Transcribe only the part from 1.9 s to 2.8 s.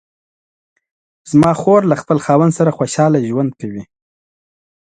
له خپل خاوند سره